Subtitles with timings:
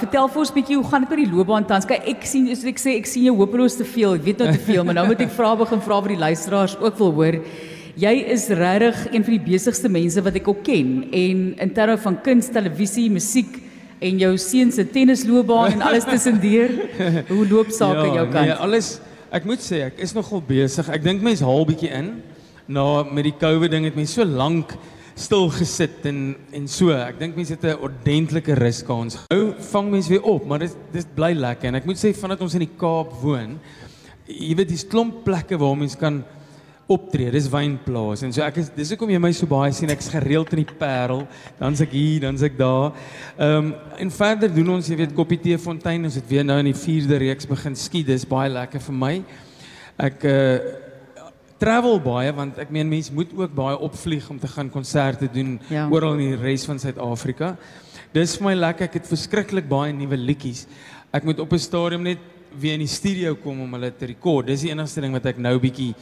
[0.00, 1.86] vertel vir ons 'n bietjie hoe gaan dit met die loopbaan tans?
[1.86, 4.14] Kyk, ek sien soos ek sê, ek sien jou hopeloos te veel.
[4.14, 6.76] Ek weet nou te veel, maar nou moet ek vra begin vra vir die luisteraars
[6.80, 7.40] ook wil hoor.
[7.98, 11.98] Jy is regtig een van die besigste mense wat ek ook ken en in terme
[11.98, 13.58] van kuns, televisie, musiek
[14.00, 16.70] en jou seun se tennisloopbaan en alles tussendeur.
[17.28, 18.46] Hoe loop sake aan ja, jou kant?
[18.46, 19.00] Nee, alles
[19.34, 20.88] ek moet sê ek is nogal besig.
[20.88, 22.12] Ek dink mense haal bietjie in.
[22.68, 24.76] Na met die COVID ding het mense so lank
[25.18, 26.22] stil gesit en
[26.54, 26.94] en so.
[26.94, 29.18] Ek dink mense het 'n ordentlike ruskans.
[29.30, 32.40] Nou vang mense weer op, maar dit dis bly lekker en ek moet sê vandat
[32.40, 33.58] ons in die Kaap woon,
[34.26, 36.24] jy weet dis klomp plekke waar mense kan
[36.86, 37.30] optree.
[37.30, 39.90] Dis wynplaas en so ek is dis hoekom jy my so baie sien.
[39.90, 41.26] Ek's gereeld in die Parel,
[41.58, 42.92] dan's ek hier, dan's ek daar.
[43.38, 46.58] Ehm um, en verder doen ons, jy weet, Koppie Tee Fontein, ons het weer nou
[46.58, 48.06] in die 4de reeks begin skiet.
[48.06, 49.24] Dis baie lekker vir my.
[49.98, 50.86] Ek uh
[51.58, 55.58] travel baie want ek meen mense moet ook baie opvlieg om te gaan konserte doen
[55.70, 55.88] Ja.
[55.90, 57.56] oral in die res van Suid-Afrika.
[58.12, 58.84] Dis vir my lekker.
[58.88, 60.66] Ek het verskriklik baie nuwe liedjies.
[61.12, 62.18] Ek moet op 'n stadium net
[62.58, 64.46] weer in die studio kom om hulle te rekord.
[64.46, 65.94] Dis die enigste ding wat ek nou bietjie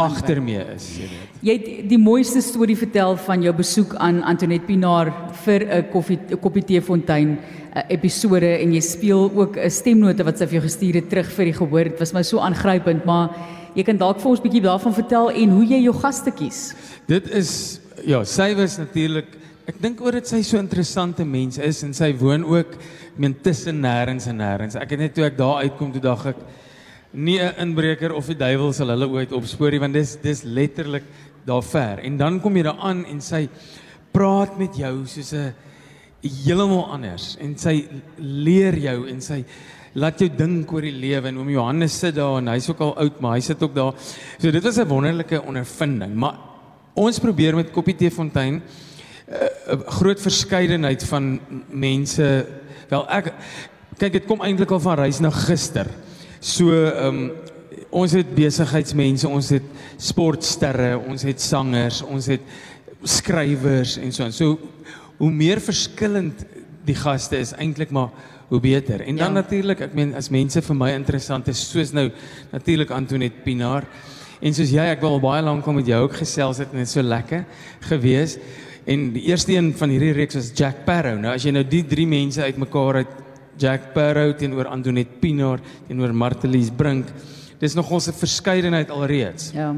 [0.00, 1.40] agter mee is, jy weet.
[1.44, 5.10] Jy het die mooiste storie vertel van jou besoek aan Antoinette Pinaar
[5.44, 7.38] vir 'n koffie 'n koppie tee fontein
[7.76, 11.28] uh, episode en jy speel ook 'n stemnote wat sy vir jou gestuur het terug
[11.30, 11.84] vir die gehoor.
[11.84, 13.30] Dit was my so aangrypend, maar
[13.74, 16.74] jy kan dalk vir ons 'n bietjie daarvan vertel en hoe jy jou gaste kies.
[17.06, 19.26] Dit is ja, sy was natuurlik
[19.66, 22.78] ek dink oor dit sy so interessante mens is en sy woon ook ek
[23.16, 24.74] meen tussen nêrens en nêrens.
[24.74, 26.36] Ek het net toe ek daar uitkom toe dink ek
[27.12, 31.04] nie 'n inbreker of die duiwel sal hulle ooit opspoor nie want dis dis letterlik
[31.44, 31.98] daar ver.
[31.98, 33.48] En dan kom jy daar aan en sy
[34.12, 35.54] praat met jou soos 'n
[36.22, 37.86] heeltemal anders en sy
[38.18, 39.44] leer jou en sy
[39.94, 42.94] laat jou dink oor die lewe en oom Johannes sit daar en hy's ook al
[42.96, 43.92] oud maar hy sit ook daar.
[44.38, 46.14] So dit was 'n wonderlike ondervinding.
[46.14, 46.38] Maar
[46.94, 48.62] ons probeer met Koppie Tee Fontein 'n
[49.32, 51.40] uh, groot verskeidenheid van
[51.70, 52.46] mense.
[52.88, 53.32] Wel ek
[53.98, 55.86] kyk dit kom eintlik al van reis na gister.
[56.42, 57.32] So ehm um,
[57.92, 59.64] ons het besigheidsmense, ons het
[60.00, 62.40] sportsterre, ons het sangers, ons het
[63.04, 64.32] skrywers en so aan.
[64.32, 64.56] So
[65.20, 66.40] hoe meer verskillend
[66.88, 68.10] die gaste is eintlik maar
[68.48, 69.00] hoe beter.
[69.00, 69.40] En dan Ja.
[69.42, 72.10] natuurlik, ek meen as mense vir my interessant is, soos nou
[72.50, 73.86] natuurlik Antoinette Pinaar
[74.40, 76.78] en soos jy, ek wil al baie lank al met jou ook gesels het en
[76.78, 77.44] dit so lekker
[77.80, 78.38] gewees.
[78.86, 81.18] En die eerste een van hierdie reeks was Jack Parow.
[81.18, 83.21] Nou as jy nou die drie mense uitmekaar uit
[83.56, 87.06] Jack Parow teenoor Antoinette Pinaar teenoor Martelies Brink,
[87.58, 89.50] dis nog ons 'n verskeidenheid alreeds.
[89.54, 89.74] Ja.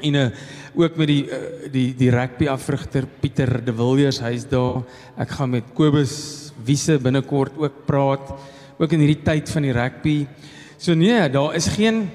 [0.00, 0.26] En uh,
[0.74, 4.82] ook met die uh, die die rugby afrigter Pieter de Villiers, hy's daar.
[5.16, 8.34] Ek gaan met Kobus Wiese binnekort ook praat,
[8.78, 10.26] ook in hierdie tyd van die rugby.
[10.76, 12.10] So nee, daar is geen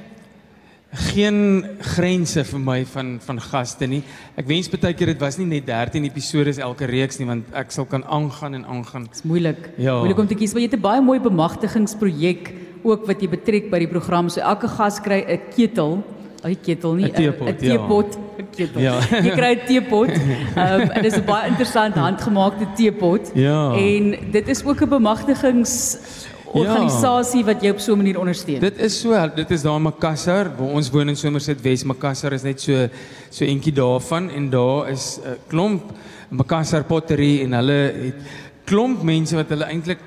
[0.92, 4.02] geen grense vir my van van gaste nie.
[4.38, 7.72] Ek wens baie keer dit was nie net 13 episode elke reeks nie, want ek
[7.72, 9.06] sal kan aangaan en aangaan.
[9.06, 9.70] Dit's moeilik.
[9.78, 10.00] Ja.
[10.00, 13.70] Moeilik om te kies, maar jy het 'n baie mooi bemagtigingsprojek ook wat jy betrek
[13.70, 14.30] by die program.
[14.30, 16.04] So elke gas kry 'n ketel,
[16.44, 18.82] ag ketel nie, 'n teepot, 'n teepot, 'n ketel.
[18.82, 19.00] Ja.
[19.26, 20.10] Jy kry 'n teepot.
[20.56, 23.32] Ehm um, en dit is 'n baie interessant handgemaakte teepot.
[23.36, 23.74] Ja.
[23.74, 25.98] En dit is ook 'n bemagtigings
[26.54, 28.60] organisasie wat jou op so 'n manier ondersteun.
[28.60, 31.84] Dit is so, dit is daar in Makassar, waar ons woon in Somerset Wes.
[31.84, 32.88] Makassar is net so
[33.30, 35.84] so eentjie daarvan en daar is 'n uh, klomp
[36.30, 38.16] Makassar pottery en hulle het
[38.66, 40.00] klomp mense wat hulle eintlik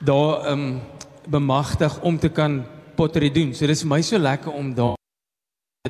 [0.00, 0.80] daar um
[1.28, 2.64] bemagtig om te kan
[2.96, 3.54] pottery doen.
[3.54, 5.01] So dis vir my so lekker om daar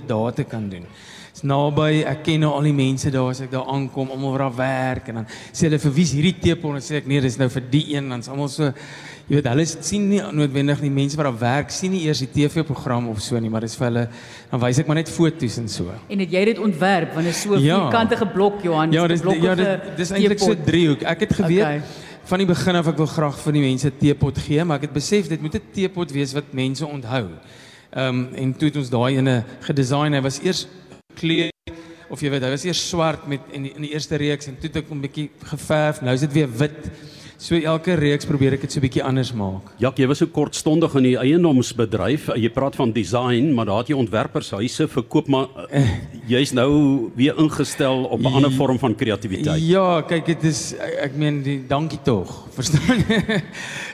[0.01, 0.87] daar te kan doen.
[1.33, 4.41] Dis naby, ek ken nou al die mense daar as ek daar aankom, almal wat
[4.41, 7.21] daar werk en dan sê hulle vir wie's hierdie tepel en dan sê ek nee,
[7.21, 10.93] dis nou vir die een, dan's almal so jy weet hulle sien nie noodwendig die
[10.97, 13.91] mense wat daar werk sien nie eers die TV-program of so nie, maar dis vir
[13.91, 14.07] hulle
[14.55, 15.93] dan wys ek maar net foto's en so.
[16.09, 17.77] En het jy dit ontwerp want dit is so 'n Ja.
[17.85, 18.93] vierkantige blok Johan.
[18.97, 21.03] Ja, dis dis ja, dit dis eintlik so 'n driehoek.
[21.03, 21.83] Ek het geweet Okay.
[22.25, 24.89] van die begin af ek wil graag vir die mense 'n teepot gee, maar ek
[24.89, 27.29] het besef dit moet 'n teepot wees wat mense onthou.
[27.93, 30.15] Ehm um, en toe het ons daai ene gedesign.
[30.17, 30.67] Hy was eers
[31.15, 31.51] kleur
[32.09, 34.57] of jy weet, hy was eers swart met in die, in die eerste reeks en
[34.61, 36.01] toe het ek hom bietjie geverf.
[36.01, 36.89] Nou is dit weer wit.
[37.41, 39.73] So elke reeks probeer ek dit so bietjie anders maak.
[39.83, 42.29] Jak, jy was so kortstondig in die eiendomsbedryf.
[42.39, 45.83] Jy praat van design, maar daar het jy ontwerpershuise verkoop, maar uh,
[46.31, 49.63] jy's nou weer ingestel op 'n ander vorm van kreatiwiteit.
[49.67, 52.31] Ja, kyk dit is ek, ek meen die dankie tog.
[52.57, 53.05] Verstaan?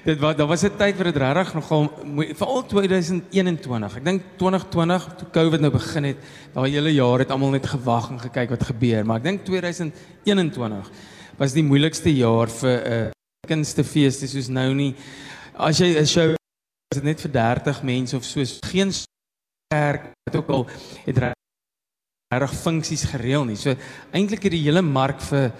[0.04, 1.90] dit was daar was 'n tyd waar dit regtig nogal
[2.34, 3.96] veral 2021.
[3.96, 6.16] Ek dink 2020 toe Covid nou begin het,
[6.54, 10.90] daai hele jaar het almal net gewag en gekyk wat gebeur, maar ek dink 2021
[11.38, 13.17] was die moeilikste jaar vir 'n uh,
[13.48, 14.94] kunstefees soos nou nie.
[15.56, 18.92] As jy 'n show is dit net vir 30 mense of so, geen
[19.68, 20.66] kerk wat ook al
[21.04, 23.56] het regtig funksies gereël nie.
[23.56, 23.74] So
[24.12, 25.52] eintlik het die hele mark vir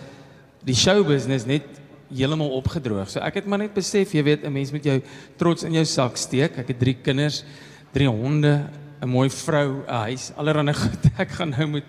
[0.65, 1.67] die show business net
[2.09, 3.11] heeltemal opgedroog.
[3.13, 5.03] So ek het maar net besef, jy weet, 'n mens moet jou
[5.37, 6.59] trots in jou sak steek.
[6.59, 7.45] Ek het 3 kinders,
[7.93, 8.71] 3 honde,
[9.03, 11.03] 'n mooi vrou, 'n huis, allerlei goed.
[11.19, 11.85] Ek gaan nou moet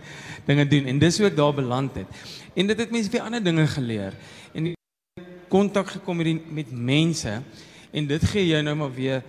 [0.45, 2.07] dinge doen en dis hoe ek daar beland het.
[2.55, 4.13] En dit het mense weer ander dinge geleer.
[4.53, 4.73] En
[5.49, 7.41] kontak gekom met die, met mense
[7.91, 9.23] en dit gee jou nou maar weer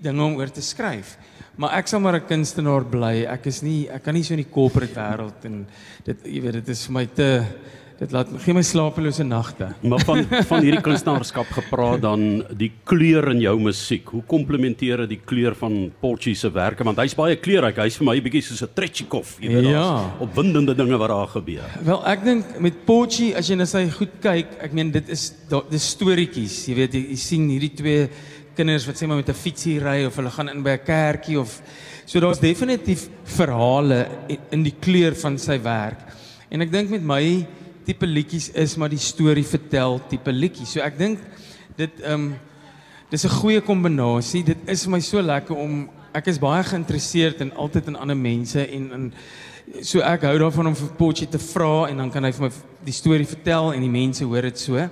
[0.00, 1.16] dinge om oor te skryf.
[1.58, 3.24] Maar ek sal maar 'n kunstenaar bly.
[3.26, 5.66] Ek is nie ek kan nie so in die corporate wêreld en
[6.04, 7.44] dit jy weet dit is vir my te
[7.98, 9.72] dit laat gee my slapelose nagte.
[9.82, 14.06] Maar van van hierdie kunstenaarskap gepraat dan die kleur in jou musiek.
[14.14, 17.76] Hoe komplementeer dit die kleur van Porchy se werke want hy's baie kleurryk.
[17.82, 20.14] Hy's vir my 'n bietjie soos 'n Tretchikov, jy weet Ja.
[20.20, 21.66] opwindende dinge wat daar gebeur.
[21.82, 25.34] Wel, ek dink met Potjie as jy na sy goed kyk, ek meen dit is
[25.70, 26.66] dis storieetjies.
[26.68, 28.08] Jy weet jy, jy sien hierdie twee
[28.54, 31.38] kinders wat sê maar met 'n fietsie ry of hulle gaan in by 'n kerkie
[31.38, 31.60] of
[32.06, 34.06] so daar's definitief verhale
[34.52, 35.98] in die kleur van sy werk.
[36.50, 37.46] En ek dink met my
[37.88, 40.74] tipe liedjies is maar die storie vertel tipe liedjies.
[40.76, 41.24] So ek dink
[41.78, 42.34] dit ehm um,
[43.08, 44.44] dis 'n goeie kombinasie.
[44.44, 48.16] Dit is vir my so lekker om ek is baie geïnteresseerd in altyd in ander
[48.16, 49.12] mense en in
[49.82, 52.52] so ek hou daarvan om vir Potjie te vra en dan kan hy vir my
[52.84, 54.88] die storie vertel en die mense hoor dit so.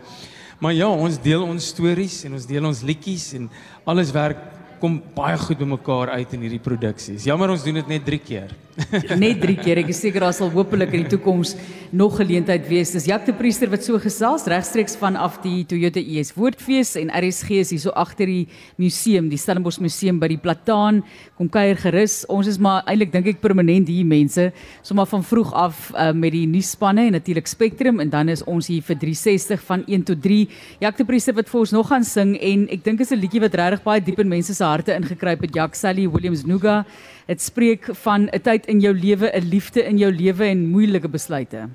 [0.61, 3.51] Maar ja, ons deel ons stories en ons deel ons liedjies en
[3.85, 4.39] alles werk
[4.81, 7.25] kom baie goed bymekaar uit in hierdie produksies.
[7.25, 8.57] Jammer ons doen dit net 3 keer.
[9.23, 9.81] Net 3 keer.
[9.81, 11.55] Ek is seker daar sal hopelik in die toekoms
[11.97, 12.93] nog geleentheid wees.
[12.93, 17.63] Dis Jacques de Priester wat so gesels regstreeks vanaf die Toyota ES Woordfees en RSG
[17.63, 18.45] is hier so agter die
[18.81, 21.01] museum, die Stellenbosch Museum by die Plataan.
[21.39, 22.19] Kom kuier gerus.
[22.33, 24.51] Ons is maar eintlik dink ek permanent hier mense,
[24.85, 28.69] sommer van vroeg af uh, met die nuusspanne en natuurlik Spectrum en dan is ons
[28.69, 30.45] hier vir 360 van 1 tot 3.
[30.85, 33.41] Jacques de Priester wat vir ons nog gaan sing en ek dink is 'n liedjie
[33.41, 35.55] wat regtig baie diep in mense se harte ingekruip het.
[35.55, 36.85] Jacques Sally Williams Nuga.
[37.27, 41.09] Dit spreek van 'n tyd in jou lewe, 'n liefde in jou lewe en moeilike
[41.09, 41.69] besluite.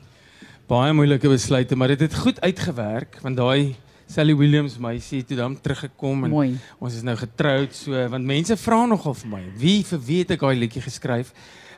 [0.68, 3.76] Baie moeilike besluite, maar dit het goed uitgewerk want daai
[4.12, 6.58] Sally Williams meisie het toe dan teruggekom en Mooi.
[6.80, 10.32] ons is nou getroud so want mense vra nogal vir my, wie vir wie het
[10.32, 11.32] ek daai liedjie geskryf?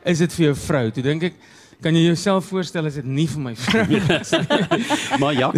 [0.05, 0.89] Is dit vir jou vrou?
[0.91, 1.33] Toe dink ek,
[1.81, 4.81] kan jy jouself voorstel as dit nie vir my vrou is nie?
[5.21, 5.51] Maar ja,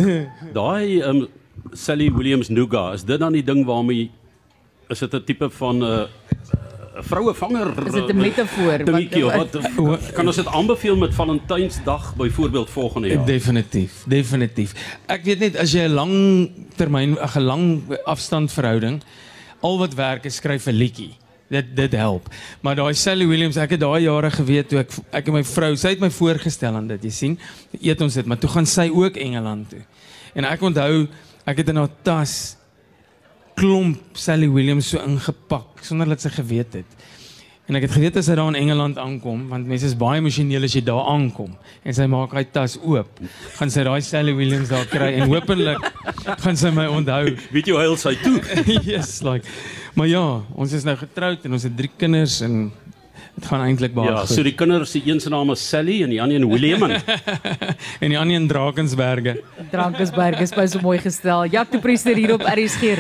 [0.54, 1.28] daai um,
[1.74, 4.12] Sally Williams Nuga, is dit dan die ding waarmee
[4.90, 6.25] is dit 'n tipe van 'n uh, 'n
[7.04, 7.86] vrouevanger?
[7.86, 8.86] Is dit 'n metafoor?
[8.86, 13.26] dingetjie wat wat kan ons dit aanbeveel met Valentynsdag byvoorbeeld volgende jaar?
[13.26, 14.74] Definitief, definitief.
[15.06, 16.16] Ek weet net as jy 'n lang
[16.76, 19.02] termyn, 'n lang afstand verhouding,
[19.62, 21.16] al wat werk is skryf 'n liedjie.
[21.48, 22.28] Dit dit help.
[22.62, 25.76] Maar daai Sally Williams, ek het daai jare geweet toe ek ek en my vrou,
[25.76, 27.40] sy het my voorgestel aan dit, jy sien.
[27.82, 29.84] Eet ons dit, maar toe gaan sy ook Engeland toe.
[30.34, 31.08] En ek onthou,
[31.46, 32.58] ek het in haar tas
[33.56, 37.06] klomp Sally Williams so ingepak sonder dat sy geweet het.
[37.66, 40.68] En ek het geweet as sy daar in Engeland aankom, want mense is baie emosioneel
[40.68, 43.10] as jy daar aankom en sy maak hy tas oop,
[43.58, 45.82] gaan sy daai Sally Williams daar kry en hopelik
[46.44, 47.34] gaan sy my onthou.
[47.56, 48.38] Weet jy hoe hy sy toe?
[48.92, 49.50] yes, like.
[49.98, 52.68] Maar ja, ons is nou getroud en ons het drie kinders en
[53.36, 54.32] dit gaan eintlik baie Ja, goed.
[54.38, 56.86] so die kinders, die een se naam is Sally en die ander een William.
[58.04, 59.40] en die ander in Drakensberge.
[59.74, 61.48] Drankesberg is by so mooi gestel.
[61.50, 62.94] Jacques de Priester hier op RSG